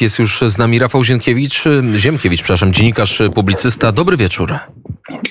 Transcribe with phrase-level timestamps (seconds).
[0.00, 1.64] Jest już z nami Rafał Zienkiewicz,
[1.96, 3.92] Ziemkiewicz, przepraszam, dziennikarz, publicysta.
[3.92, 4.54] Dobry wieczór.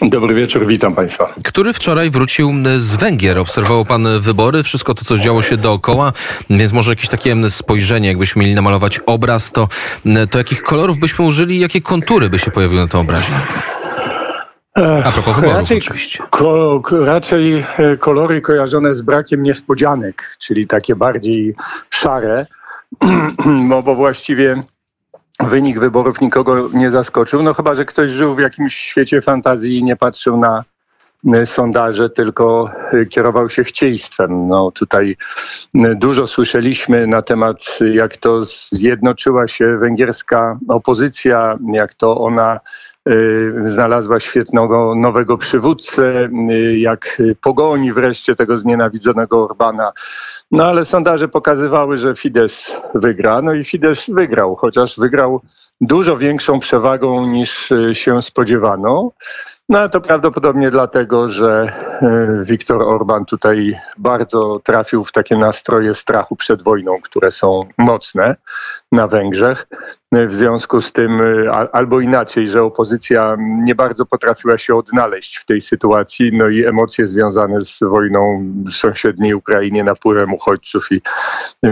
[0.01, 1.33] Dobry wieczór, witam Państwa.
[1.43, 3.39] Który wczoraj wrócił z Węgier.
[3.39, 6.13] Obserwował Pan wybory, wszystko to, co działo się dookoła,
[6.49, 9.67] więc może jakieś takie spojrzenie, jakbyśmy mieli namalować obraz, to,
[10.31, 13.34] to jakich kolorów byśmy użyli, jakie kontury by się pojawiły na tym obrazie?
[15.04, 16.23] A propos wyborów raczej, oczywiście.
[16.29, 21.55] Ko, raczej e, kolory kojarzone z brakiem niespodzianek, czyli takie bardziej
[21.89, 22.45] szare,
[23.70, 24.64] bo, bo właściwie
[25.39, 27.43] wynik wyborów nikogo nie zaskoczył.
[27.43, 30.64] No chyba, że ktoś żył w jakimś świecie fantazji i nie patrzył na
[31.46, 34.47] sondaże, tylko e, kierował się chcieństwem.
[34.47, 35.17] No tutaj
[35.95, 37.58] dużo słyszeliśmy na temat,
[37.94, 42.59] jak to zjednoczyła się węgierska opozycja, jak to ona
[43.09, 49.91] Y, znalazła świetnego nowego przywódcę, y, jak pogoni wreszcie tego znienawidzonego Orbana.
[50.52, 53.41] No ale sondaże pokazywały, że Fidesz wygra.
[53.41, 55.41] No i Fidesz wygrał, chociaż wygrał
[55.81, 59.11] dużo większą przewagą niż y, się spodziewano.
[59.69, 61.73] No to prawdopodobnie dlatego, że
[62.41, 68.36] Viktor Orban tutaj bardzo trafił w takie nastroje strachu przed wojną, które są mocne
[68.91, 69.67] na Węgrzech.
[70.11, 71.21] W związku z tym,
[71.71, 77.08] albo inaczej, że opozycja nie bardzo potrafiła się odnaleźć w tej sytuacji, no i emocje
[77.08, 81.02] związane z wojną w sąsiedniej Ukrainie, napływem uchodźców i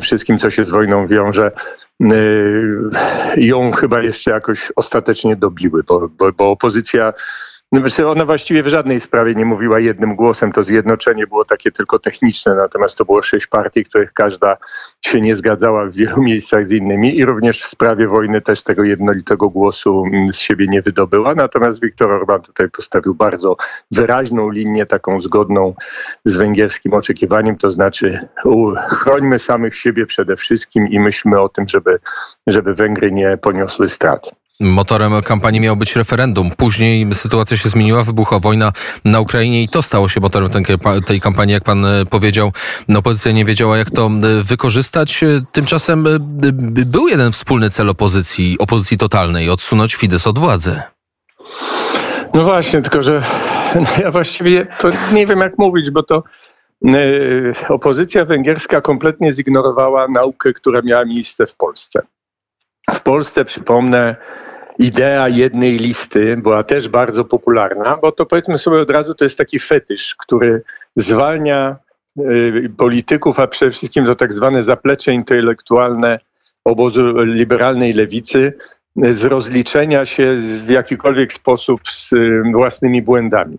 [0.02, 1.52] wszystkim, co się z wojną wiąże,
[3.38, 7.14] ją chyba jeszcze jakoś ostatecznie dobiły, bo, bo, bo opozycja
[8.06, 10.52] ona właściwie w żadnej sprawie nie mówiła jednym głosem.
[10.52, 14.58] To zjednoczenie było takie tylko techniczne, natomiast to było sześć partii, których każda
[15.02, 18.84] się nie zgadzała w wielu miejscach z innymi i również w sprawie wojny też tego
[18.84, 21.36] jednolitego głosu mm, z siebie nie wydobyła.
[21.36, 23.58] Natomiast Viktor Orban tutaj postawił bardzo
[23.92, 25.74] wyraźną linię, taką zgodną
[26.26, 28.28] z węgierskim oczekiwaniem, to znaczy
[28.90, 32.00] chrońmy samych siebie przede wszystkim i myślmy o tym, żeby,
[32.48, 34.43] żeby Węgry nie poniosły strat.
[34.60, 36.52] Motorem kampanii miało być referendum.
[36.52, 38.72] Później sytuacja się zmieniła, wybuchła wojna
[39.06, 40.50] na Ukrainie i to stało się motorem
[41.06, 42.52] tej kampanii, jak pan e, powiedział.
[42.88, 45.24] No, opozycja nie wiedziała, jak to e, wykorzystać.
[45.24, 46.06] E, tymczasem
[46.86, 50.82] był jeden wspólny cel opozycji, opozycji totalnej, odsunąć Fidesz od władzy.
[52.34, 53.24] No właśnie, tylko że
[53.76, 56.24] no ja właściwie to nie wiem, jak mówić, bo to
[57.70, 62.02] opozycja węgierska kompletnie zignorowała naukę, która miała miejsce w Polsce.
[62.92, 64.16] W Polsce, przypomnę,
[64.80, 69.38] idea jednej listy była też bardzo popularna, bo to powiedzmy sobie od razu, to jest
[69.38, 70.62] taki fetysz, który
[70.96, 71.76] zwalnia
[72.20, 76.20] y, polityków, a przede wszystkim to tak zwane zaplecze intelektualne
[76.66, 78.54] obozu liberalnej lewicy
[78.96, 82.14] z rozliczenia się w jakikolwiek sposób z
[82.52, 83.58] własnymi błędami.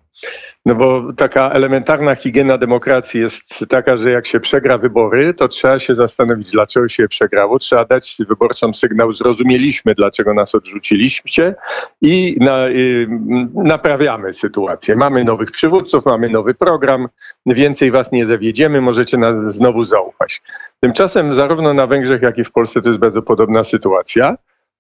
[0.67, 5.78] No bo taka elementarna higiena demokracji jest taka, że jak się przegra wybory, to trzeba
[5.78, 7.59] się zastanowić, dlaczego się przegrało.
[7.59, 11.55] Trzeba dać wyborcom sygnał, zrozumieliśmy, dlaczego nas odrzuciliście
[12.03, 13.09] i na, y,
[13.55, 14.97] naprawiamy sytuację.
[14.97, 17.09] Mamy nowych przywódców, mamy nowy program,
[17.47, 20.43] więcej was nie zawiedziemy, możecie nas znowu zaufać.
[20.81, 24.37] Tymczasem zarówno na Węgrzech, jak i w Polsce to jest bardzo podobna sytuacja.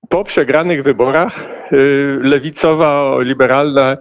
[0.08, 3.96] Po przegranych wyborach y, lewicowa-liberalna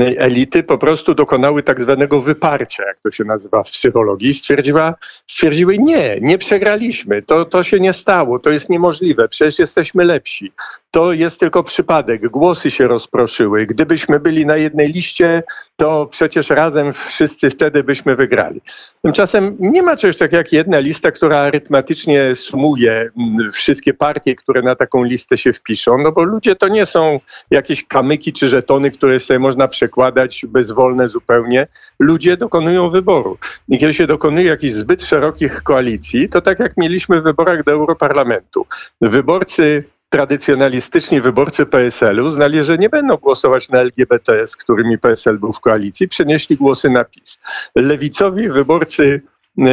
[0.00, 4.34] elity po prostu dokonały tak zwanego wyparcia, jak to się nazywa w psychologii.
[4.34, 4.94] Stwierdziła,
[5.26, 10.52] stwierdziły nie, nie przegraliśmy, to, to się nie stało, to jest niemożliwe, przecież jesteśmy lepsi.
[10.94, 13.66] To jest tylko przypadek, głosy się rozproszyły.
[13.66, 15.42] Gdybyśmy byli na jednej liście,
[15.76, 18.60] to przecież razem wszyscy wtedy byśmy wygrali.
[19.02, 24.62] Tymczasem nie ma czegoś takiego jak jedna lista, która arytmetycznie sumuje mm, wszystkie partie, które
[24.62, 27.20] na taką listę się wpiszą, no bo ludzie to nie są
[27.50, 31.66] jakieś kamyki czy żetony, które sobie można przekładać bezwolne zupełnie.
[31.98, 33.38] Ludzie dokonują wyboru.
[33.68, 37.72] I kiedy się dokonuje jakichś zbyt szerokich koalicji, to tak jak mieliśmy w wyborach do
[37.72, 38.66] Europarlamentu.
[39.00, 45.52] Wyborcy tradycjonalistyczni wyborcy PSL-u znali, że nie będą głosować na LGBT, z którymi PSL był
[45.52, 47.38] w koalicji, przenieśli głosy na PiS.
[47.74, 49.22] Lewicowi wyborcy
[49.58, 49.64] e,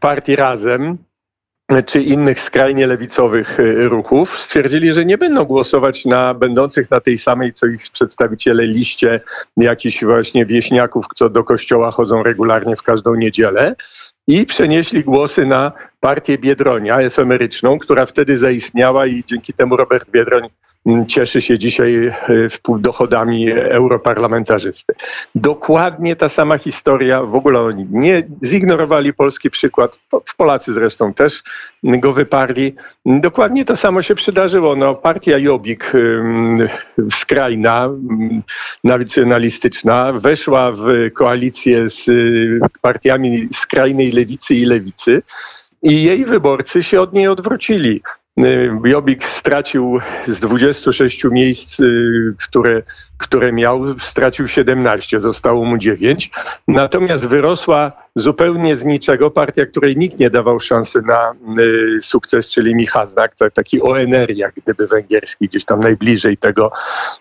[0.00, 0.98] partii Razem,
[1.86, 7.18] czy innych skrajnie lewicowych e, ruchów stwierdzili, że nie będą głosować na będących na tej
[7.18, 9.20] samej co ich przedstawiciele liście
[9.56, 13.74] jakichś właśnie wieśniaków, co do kościoła chodzą regularnie w każdą niedzielę
[14.26, 20.48] i przenieśli głosy na partię Biedronia efemeryczną, która wtedy zaistniała i dzięki temu Robert Biedroń
[21.06, 22.12] cieszy się dzisiaj e,
[22.78, 24.94] dochodami europarlamentarzysty.
[25.34, 29.98] Dokładnie ta sama historia, w ogóle oni nie zignorowali polski przykład,
[30.36, 31.42] Polacy zresztą też
[31.82, 32.74] go wyparli.
[33.06, 34.76] Dokładnie to samo się przydarzyło.
[34.76, 35.92] No, partia Jobbik,
[37.12, 37.90] skrajna,
[38.84, 45.22] nacjonalistyczna, weszła w koalicję z y, partiami skrajnej lewicy i lewicy
[45.82, 48.02] i jej wyborcy się od niej odwrócili.
[48.84, 51.78] Jobbik stracił z 26 miejsc,
[52.38, 52.82] które,
[53.18, 56.30] które miał, stracił 17, zostało mu 9.
[56.68, 62.74] Natomiast wyrosła zupełnie z niczego partia, której nikt nie dawał szansy na y, sukces, czyli
[62.74, 66.72] Michaznak, taki ONR, jak gdyby węgierski, gdzieś tam najbliżej tego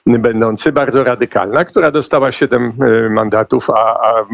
[0.05, 4.25] będący, bardzo radykalna, która dostała 7 y, mandatów, a, a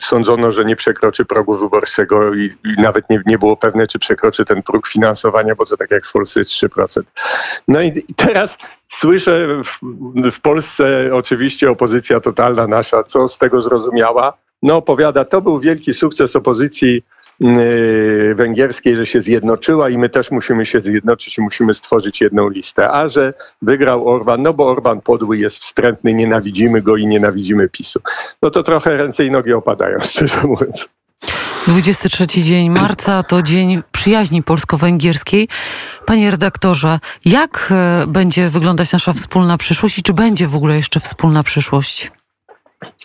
[0.00, 4.44] sądzono, że nie przekroczy progu wyborczego i, i nawet nie, nie, było pewne, czy przekroczy
[4.44, 7.02] ten próg finansowania, bo to tak jak w Polsce jest 3%.
[7.68, 9.80] No i, teraz słyszę w,
[10.30, 14.32] w Polsce oczywiście opozycja totalna nasza, co z tego zrozumiała,
[14.62, 17.02] no opowiada, to był wielki sukces opozycji
[18.34, 22.90] węgierskiej, że się zjednoczyła i my też musimy się zjednoczyć i musimy stworzyć jedną listę.
[22.90, 28.00] A że wygrał Orban, no bo Orban podły jest wstrętny, nienawidzimy go i nienawidzimy PiSu.
[28.42, 30.88] No to trochę ręce i nogi opadają, szczerze mówiąc.
[31.66, 35.48] 23 dzień marca to dzień przyjaźni polsko-węgierskiej.
[36.06, 41.00] Panie redaktorze, jak e, będzie wyglądać nasza wspólna przyszłość i czy będzie w ogóle jeszcze
[41.00, 42.12] wspólna przyszłość?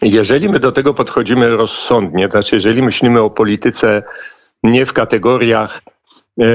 [0.01, 4.03] Jeżeli my do tego podchodzimy rozsądnie, znaczy jeżeli myślimy o polityce
[4.63, 5.81] nie w kategoriach
[6.41, 6.45] e,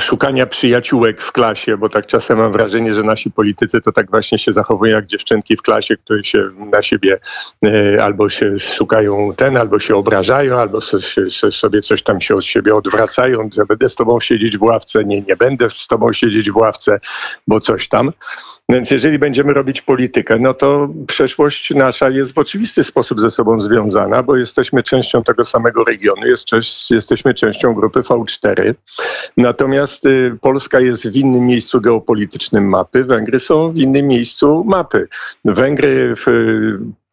[0.00, 4.38] szukania przyjaciółek w klasie, bo tak czasem mam wrażenie, że nasi politycy to tak właśnie
[4.38, 7.20] się zachowują jak dziewczynki w klasie, które się na siebie
[7.64, 10.80] e, albo się szukają ten, albo się obrażają, albo
[11.50, 15.22] sobie coś tam się od siebie odwracają, że będę z tobą siedzieć w ławce, nie,
[15.22, 17.00] nie będę z tobą siedzieć w ławce,
[17.46, 18.12] bo coś tam.
[18.72, 23.60] Więc jeżeli będziemy robić politykę, no to przeszłość nasza jest w oczywisty sposób ze sobą
[23.60, 26.46] związana, bo jesteśmy częścią tego samego regionu, jest,
[26.90, 28.74] jesteśmy częścią grupy V4.
[29.36, 35.08] Natomiast y, Polska jest w innym miejscu geopolitycznym mapy, Węgry są w innym miejscu mapy.
[35.44, 36.26] Węgry w,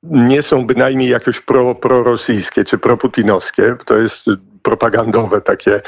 [0.03, 3.75] nie są bynajmniej jakoś pro, prorosyjskie czy proputinowskie.
[3.85, 4.25] To jest
[4.67, 5.81] propagandowe takie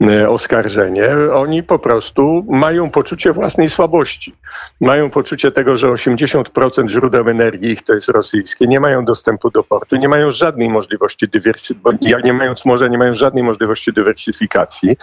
[0.00, 1.08] e, oskarżenie.
[1.34, 4.34] Oni po prostu mają poczucie własnej słabości.
[4.80, 8.66] Mają poczucie tego, że 80% źródeł energii ich to jest rosyjskie.
[8.66, 13.14] Nie mają dostępu do portu, nie mają żadnej możliwości dywersyfikacji, nie mając morza, nie mają
[13.14, 14.96] żadnej możliwości dywersyfikacji.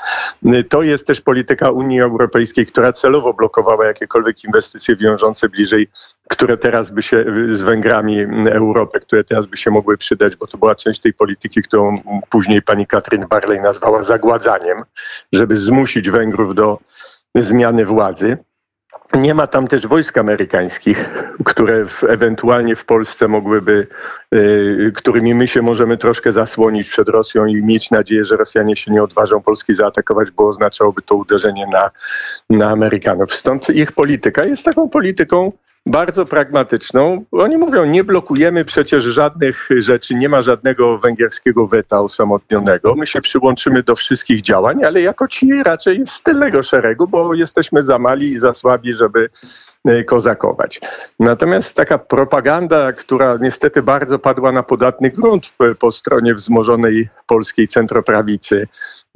[0.45, 5.88] E, to jest też polityka Unii Europejskiej, która celowo blokowała jakiekolwiek inwestycje wiążące bliżej
[6.31, 10.57] które teraz by się z Węgrami Europę, które teraz by się mogły przydać, bo to
[10.57, 11.95] była część tej polityki, którą
[12.30, 14.83] później pani Katrin Barley nazwała zagładzaniem,
[15.33, 16.80] żeby zmusić Węgrów do
[17.36, 18.38] zmiany władzy.
[19.13, 21.10] Nie ma tam też wojsk amerykańskich,
[21.45, 23.88] które w, ewentualnie w Polsce mogłyby,
[24.36, 28.92] y, którymi my się możemy troszkę zasłonić przed Rosją i mieć nadzieję, że Rosjanie się
[28.92, 31.92] nie odważą Polski zaatakować, bo oznaczałoby to uderzenie na,
[32.50, 33.34] na Amerykanów.
[33.34, 35.51] Stąd ich polityka jest taką polityką
[35.86, 37.25] bardzo pragmatyczną.
[37.31, 42.95] Oni mówią, nie blokujemy przecież żadnych rzeczy, nie ma żadnego węgierskiego weta osamotnionego.
[42.95, 47.83] My się przyłączymy do wszystkich działań, ale jako ci raczej z tylnego szeregu, bo jesteśmy
[47.83, 49.30] za mali i za słabi, żeby
[49.86, 50.81] e, kozakować.
[51.19, 58.68] Natomiast taka propaganda, która niestety bardzo padła na podatny grunt po stronie wzmożonej polskiej centroprawicy,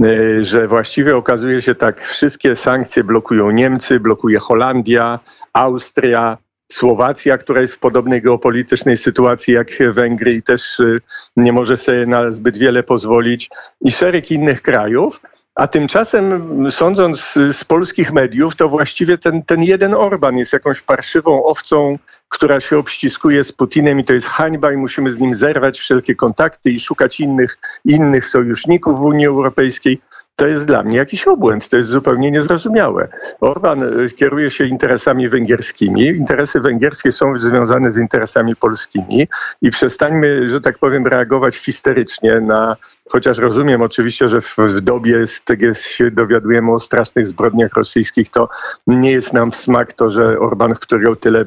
[0.04, 5.20] e, że właściwie okazuje się tak, wszystkie sankcje blokują Niemcy, blokuje Holandia,
[5.54, 6.38] Austria,
[6.72, 10.98] Słowacja, która jest w podobnej geopolitycznej sytuacji jak Węgry i też y,
[11.38, 13.50] nie może sobie na zbyt wiele pozwolić,
[13.82, 15.22] i szereg innych krajów.
[15.56, 21.46] A tymczasem, sądząc z polskich mediów, to właściwie ten, ten jeden Orban jest jakąś parszywą
[21.46, 21.98] owcą,
[22.30, 26.16] która się obściskuje z Putinem i to jest hańba i musimy z nim zerwać wszelkie
[26.16, 30.02] kontakty i szukać innych, innych sojuszników w Unii Europejskiej
[30.36, 33.08] to jest dla mnie jakiś obłęd, to jest zupełnie niezrozumiałe.
[33.42, 39.28] Orban e, kieruje się interesami węgierskimi, interesy węgierskie są związane z interesami polskimi
[39.62, 42.76] i przestańmy, że tak powiem, reagować histerycznie na,
[43.10, 48.30] chociaż rozumiem oczywiście, że w, w dobie z tego się dowiadujemy o strasznych zbrodniach rosyjskich,
[48.30, 48.50] to
[48.88, 51.46] nie jest nam w smak to, że Orban, w którego tyle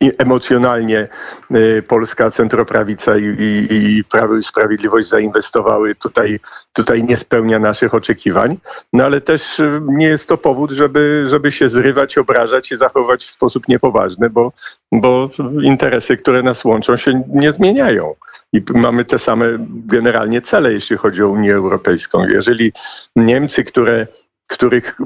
[0.00, 1.08] emocjonalnie
[1.54, 6.40] y, polska centroprawica i, i, i Prawo i Sprawiedliwość zainwestowały tutaj,
[6.72, 8.56] tutaj nie spełnia naszych oczekiwań.
[8.92, 13.24] No ale też y, nie jest to powód, żeby, żeby się zrywać, obrażać i zachować
[13.24, 14.52] w sposób niepoważny, bo,
[14.92, 15.30] bo
[15.62, 18.14] interesy, które nas łączą się nie zmieniają.
[18.52, 22.24] I mamy te same generalnie cele, jeśli chodzi o Unię Europejską.
[22.28, 22.72] Jeżeli
[23.16, 24.06] Niemcy, które
[24.48, 24.98] których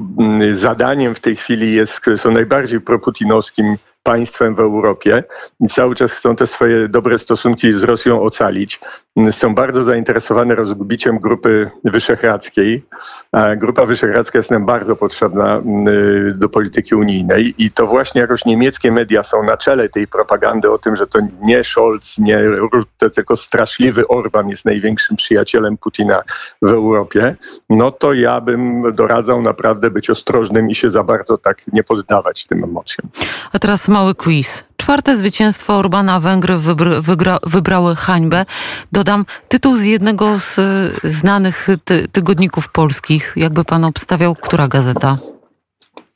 [0.53, 5.23] zadaniem w tej chwili jest, które są najbardziej proputinowskim państwem w Europie
[5.59, 8.79] i cały czas chcą te swoje dobre stosunki z Rosją ocalić.
[9.31, 12.85] Są bardzo zainteresowane rozbiciem grupy wyszehradzkiej.
[13.57, 15.61] Grupa wyszehradzka jest nam bardzo potrzebna
[16.35, 20.77] do polityki unijnej i to właśnie jakoś niemieckie media są na czele tej propagandy o
[20.77, 26.21] tym, że to nie Scholz, nie Rutte, tylko straszliwy Orban jest największym przyjacielem Putina
[26.61, 27.35] w Europie,
[27.69, 32.45] no to ja bym doradzał naprawdę być ostrożnym i się za bardzo tak nie poddawać
[32.45, 33.09] tym emocjom.
[33.51, 34.63] A teraz mały quiz.
[34.83, 36.57] Czwarte zwycięstwo Orbana Węgry
[37.01, 38.45] wygra, wybrały hańbę.
[38.91, 40.55] Dodam tytuł z jednego z
[41.03, 43.33] znanych ty tygodników polskich.
[43.35, 45.17] Jakby pan obstawiał, która gazeta?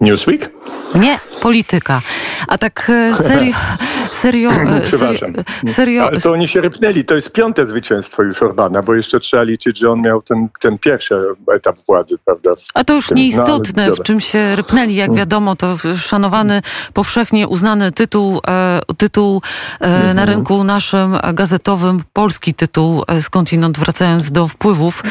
[0.02, 0.50] Newsweek?
[0.96, 2.02] Nie, polityka.
[2.48, 3.56] A tak e, serio,
[4.18, 4.52] serio,
[5.66, 6.08] e, serio.
[6.08, 7.06] Ale to oni się rypnęli.
[7.06, 10.78] To jest piąte zwycięstwo już Orbana, bo jeszcze trzeba liczyć, że on miał ten, ten
[10.78, 11.16] pierwszy
[11.56, 12.52] etap władzy, prawda?
[12.74, 14.96] A to już tym, nieistotne, no, w czym się rypnęli.
[14.96, 15.18] Jak mm.
[15.18, 16.62] wiadomo, to szanowany,
[16.94, 19.42] powszechnie uznany tytuł, e, tytuł
[19.82, 20.30] na mhm.
[20.30, 25.04] rynku naszym gazetowym, polski tytuł skądinąd wracając do wpływów.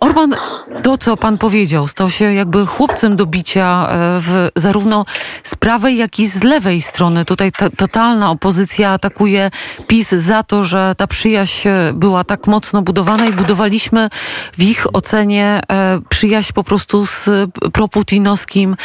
[0.00, 0.34] Orban,
[0.82, 3.88] to co pan powiedział, stał się jakby chłopcem do bicia
[4.20, 5.04] w, zarówno
[5.42, 7.24] z prawej, jak i z lewej strony.
[7.24, 9.50] Tutaj totalna opozycja atakuje
[9.86, 14.10] PiS za to, że ta przyjaźń była tak mocno budowana i budowaliśmy
[14.58, 17.24] w ich ocenie e, przyjaźń po prostu z
[17.72, 18.76] proputinowskim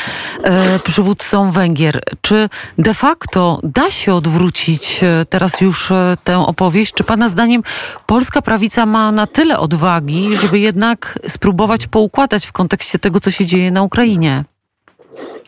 [0.44, 2.04] e, przywódcą Węgier.
[2.22, 5.92] Czy de facto da się odwrócić e, teraz już
[6.24, 6.94] tę opowieść?
[6.94, 7.64] Czy Pana zdaniem
[8.06, 13.46] polska prawica ma na tyle odwagi, żeby jednak spróbować poukładać w kontekście tego, co się
[13.46, 14.44] dzieje na Ukrainie?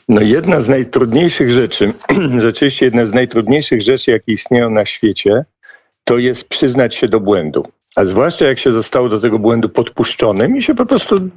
[0.10, 1.94] No jedna z najtrudniejszych rzeczy,
[2.38, 5.46] rzeczywiście jedna z najtrudniejszych rzeczy, jakie istnieją na świecie,
[6.04, 7.68] to jest przyznać się do błędu.
[7.96, 11.30] A zwłaszcza jak się zostało do tego błędu podpuszczonym i się po prostu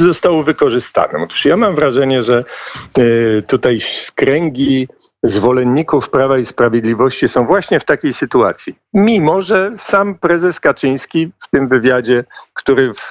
[0.00, 1.22] zostało wykorzystanym.
[1.22, 2.44] Otóż ja mam wrażenie, że
[2.98, 3.78] y, tutaj
[4.14, 4.88] kręgi
[5.22, 8.74] zwolenników Prawa i Sprawiedliwości są właśnie w takiej sytuacji.
[8.94, 12.24] Mimo, że sam prezes Kaczyński w tym wywiadzie,
[12.54, 13.10] który w,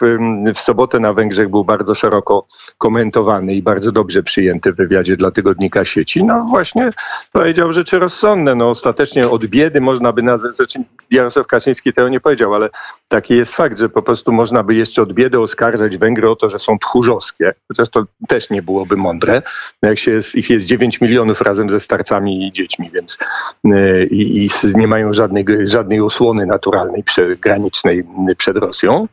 [0.56, 2.46] w sobotę na Węgrzech był bardzo szeroko
[2.77, 6.91] komentowany i bardzo dobrze przyjęty w wywiadzie dla tygodnika sieci, no właśnie
[7.32, 8.56] powiedział rzeczy rozsądne.
[8.56, 10.80] No ostatecznie od biedy można by nazwać, znaczy
[11.12, 12.70] Jarosław Kaczyński tego nie powiedział, ale
[13.08, 16.50] taki jest fakt, że po prostu można by jeszcze od biedy oskarżać Węgry o to,
[16.50, 19.41] że są tchórzowskie, chociaż to też nie byłoby mądre.
[19.82, 23.17] No jak się jest, ich jest 9 milionów razem ze starcami starcami i dziećmi, więc
[23.65, 27.03] e, i, i nie mają żadnej, żadnej osłony naturalnej
[27.41, 28.03] granicznej
[28.38, 29.08] przed Rosją.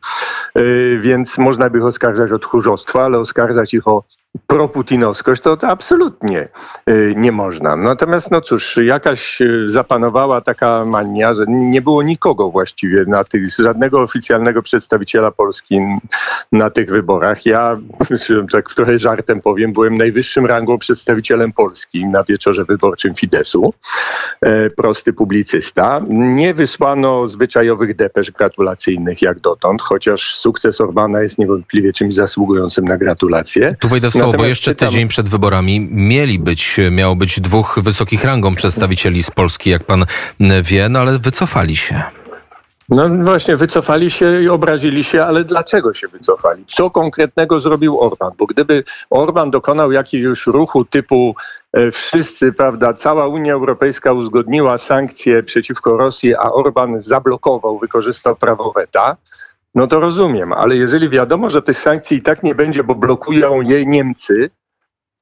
[0.54, 0.62] E,
[1.00, 4.04] więc można by ich oskarżać o tchórzostwo, ale oskarżać ich o
[4.46, 6.48] proputinowskość, to, to absolutnie
[6.90, 7.76] y, nie można.
[7.76, 13.54] Natomiast, no cóż, jakaś y, zapanowała taka mania, że nie było nikogo właściwie na tych,
[13.58, 15.80] żadnego oficjalnego przedstawiciela Polski
[16.52, 17.46] na tych wyborach.
[17.46, 17.78] Ja,
[18.52, 23.74] tak trochę żartem powiem, byłem najwyższym rangą przedstawicielem Polski na wieczorze wyborczym Fidesu.
[24.40, 26.00] E, prosty publicysta.
[26.08, 32.96] Nie wysłano zwyczajowych depesz gratulacyjnych jak dotąd, chociaż sukces Orbana jest niewątpliwie czymś zasługującym na
[32.96, 33.76] gratulacje.
[33.80, 38.24] Tu wejdę w słowo, bo jeszcze tydzień przed wyborami mieli być, miało być dwóch wysokich
[38.24, 40.06] rangą przedstawicieli z Polski, jak pan
[40.62, 42.02] wie, no ale wycofali się.
[42.88, 46.64] No właśnie, wycofali się i obrazili się, ale dlaczego się wycofali?
[46.66, 48.32] Co konkretnego zrobił Orban?
[48.38, 51.34] Bo gdyby Orban dokonał jakiegoś ruchu typu
[51.72, 58.72] e, wszyscy, prawda, cała Unia Europejska uzgodniła sankcje przeciwko Rosji, a Orban zablokował, wykorzystał prawo
[58.72, 59.16] weta,
[59.74, 63.60] no to rozumiem, ale jeżeli wiadomo, że tych sankcji i tak nie będzie, bo blokują
[63.60, 64.50] je Niemcy,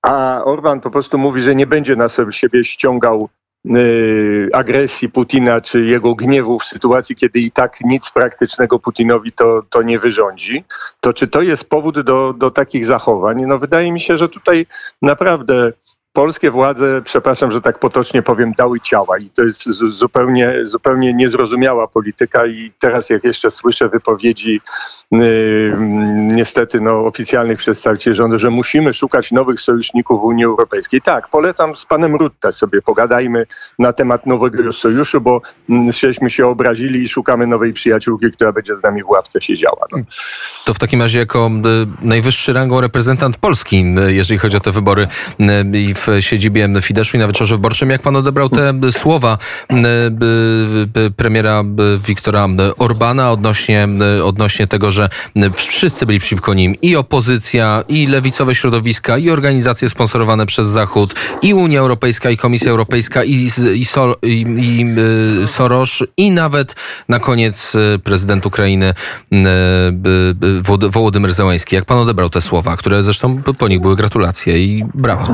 [0.03, 3.29] a Orban po prostu mówi, że nie będzie na siebie ściągał
[3.67, 9.62] y, agresji Putina czy jego gniewu w sytuacji, kiedy i tak nic praktycznego Putinowi to,
[9.71, 10.65] to nie wyrządzi,
[11.00, 13.43] to czy to jest powód do, do takich zachowań?
[13.47, 14.67] No wydaje mi się, że tutaj
[15.03, 15.73] naprawdę
[16.16, 21.88] polskie władze, przepraszam, że tak potocznie powiem, dały ciała i to jest zupełnie, zupełnie niezrozumiała
[21.88, 24.61] polityka i teraz jak jeszcze słyszę wypowiedzi
[25.11, 25.76] yy,
[26.16, 31.02] niestety no, oficjalnych przedstawicieli rządu, że musimy szukać nowych sojuszników w Unii Europejskiej.
[31.02, 33.46] Tak, polecam z panem Rutte sobie pogadajmy
[33.78, 35.40] na temat nowego sojuszu, bo
[36.00, 39.87] żeśmy się obrazili i szukamy nowej przyjaciółki, która będzie z nami w ławce siedziała.
[39.92, 39.99] No.
[40.64, 41.50] To w takim razie jako
[42.02, 45.08] y, najwyższy rangą reprezentant Polski, y, jeżeli chodzi o te wybory
[45.40, 47.90] y, i w w siedzibie Fideszu i na wieczorze wyborczym.
[47.90, 49.38] Jak pan odebrał te słowa
[51.16, 51.64] premiera
[52.06, 52.48] Wiktora
[52.78, 53.88] Orbana odnośnie,
[54.25, 55.08] odnośnie tego, że
[55.54, 61.54] wszyscy byli przeciwko nim i opozycja, i lewicowe środowiska, i organizacje sponsorowane przez Zachód, i
[61.54, 63.86] Unia Europejska, i Komisja Europejska, i, i,
[64.22, 64.86] i, i
[65.46, 66.75] Soros, i nawet
[67.08, 67.72] na koniec
[68.04, 68.94] prezydent Ukrainy
[70.90, 71.76] Wołodymyr Zełański.
[71.76, 75.26] Jak pan odebrał te słowa, które zresztą po nich były gratulacje i brawa?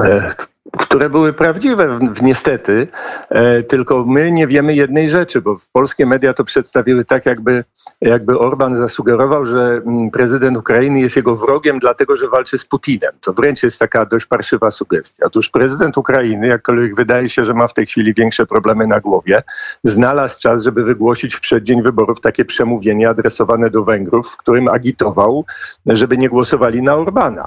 [0.79, 2.87] Które były prawdziwe niestety,
[3.29, 7.65] e, tylko my nie wiemy jednej rzeczy, bo polskie media to przedstawiły tak, jakby,
[8.01, 13.13] jakby Orban zasugerował, że mm, prezydent Ukrainy jest jego wrogiem, dlatego że walczy z Putinem.
[13.21, 15.27] To wręcz jest taka dość parszywa sugestia.
[15.27, 19.43] Otóż prezydent Ukrainy, jakkolwiek wydaje się, że ma w tej chwili większe problemy na głowie,
[19.85, 25.45] znalazł czas, żeby wygłosić w przeddzień wyborów takie przemówienie adresowane do Węgrów, w którym agitował,
[25.87, 27.45] żeby nie głosowali na Orbana.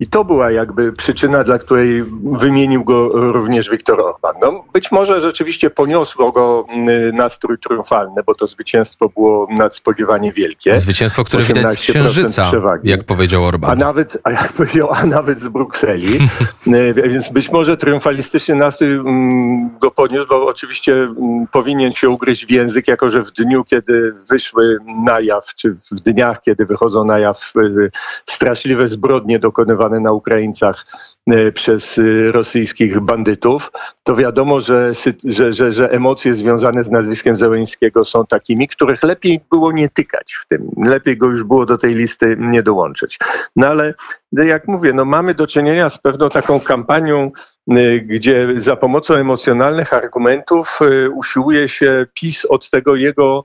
[0.00, 4.34] I to była jakby przyczyna, dla której wymienił go również Viktor Orban.
[4.40, 10.76] No, być może rzeczywiście poniosło go mm, nastrój triumfalny, bo to zwycięstwo było nadspodziewanie wielkie.
[10.76, 12.88] Zwycięstwo, które widać z 18% księżyca, przewagi.
[12.88, 13.78] jak powiedział A Orban.
[13.78, 16.18] nawet, a jak powiedział, a nawet z Brukseli.
[16.66, 22.46] E, Więc być może triumfalistyczny nastrój mm, go podniósł, bo oczywiście mm, powinien się ugryźć
[22.46, 27.04] w język, jako że w dniu, kiedy wyszły na jaw, czy w dniach, kiedy wychodzą
[27.04, 27.60] na jaw e,
[28.30, 31.11] straszliwe zbrodnie dokonywane na Ukraińcach e,
[31.54, 34.92] przez e, rosyjskich bandytów, to wiadomo, że,
[35.24, 40.32] że, że, że emocje związane z nazwiskiem Zełeńskiego są takimi, których lepiej było nie tykać
[40.32, 40.70] w tym.
[40.76, 43.18] Lepiej go już było do tej listy nie dołączyć.
[43.56, 43.94] No ale
[44.32, 47.30] jak mówię, no mamy do czynienia z pewną taką kampanią,
[47.76, 50.78] y, gdzie za pomocą emocjonalnych argumentów
[51.14, 53.44] usiłuje się PiS od tego jego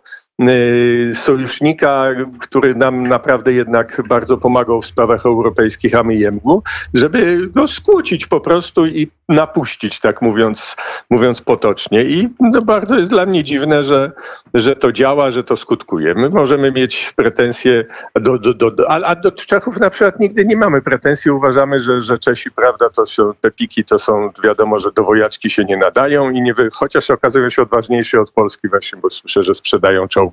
[1.13, 2.07] sojusznika,
[2.39, 6.63] który nam naprawdę jednak bardzo pomagał w sprawach europejskich, a my jemu,
[6.93, 10.75] żeby go skłócić po prostu i napuścić, tak mówiąc,
[11.09, 12.03] mówiąc potocznie.
[12.03, 14.11] I no bardzo jest dla mnie dziwne, że,
[14.53, 16.13] że to działa, że to skutkuje.
[16.13, 20.45] My możemy mieć pretensje do, do, do, do a, a do Czechów na przykład nigdy
[20.45, 21.31] nie mamy pretensji.
[21.31, 25.49] Uważamy, że, że Czesi, prawda, to są te piki, to są wiadomo, że do wojaczki
[25.49, 29.55] się nie nadają i nie chociaż okazują się odważniejsi od Polski właśnie, bo słyszę, że
[29.55, 30.26] sprzedają czołgi,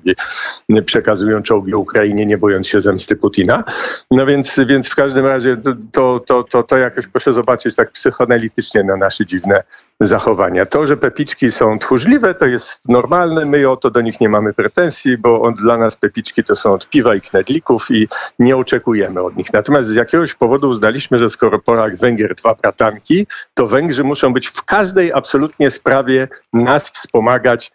[0.85, 3.63] przekazują czołgi Ukrainie, nie bojąc się zemsty Putina.
[4.11, 5.57] No więc, więc w każdym razie
[5.91, 9.63] to, to, to, to jakoś proszę zobaczyć tak psychoanalitycznie na nasze dziwne
[9.99, 10.65] zachowania.
[10.65, 13.45] To, że pepiczki są tchórzliwe, to jest normalne.
[13.45, 16.73] My o to do nich nie mamy pretensji, bo on, dla nas pepiczki to są
[16.73, 18.07] od piwa i knedlików i
[18.39, 19.53] nie oczekujemy od nich.
[19.53, 24.47] Natomiast z jakiegoś powodu uznaliśmy, że skoro Polak, Węgier, dwa bratanki, to Węgrzy muszą być
[24.47, 27.71] w każdej absolutnie sprawie nas wspomagać,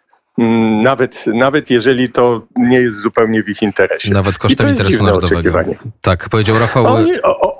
[0.83, 4.11] nawet, nawet jeżeli to nie jest zupełnie w ich interesie.
[4.11, 5.63] Nawet kosztem interesu narodowego.
[6.01, 6.85] Tak, powiedział Rafał.
[6.85, 7.57] Oni, o,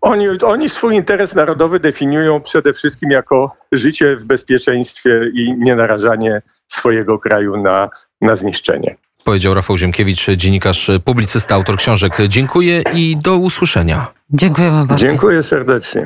[0.00, 7.18] oni, oni swój interes narodowy definiują przede wszystkim jako życie w bezpieczeństwie i nienarażanie swojego
[7.18, 7.88] kraju na,
[8.20, 8.96] na zniszczenie.
[9.24, 12.12] Powiedział Rafał Ziemkiewicz, dziennikarz, publicysta, autor książek.
[12.28, 14.06] Dziękuję i do usłyszenia.
[14.30, 15.06] Dziękujemy bardzo.
[15.06, 15.98] Dziękuję serdecznie.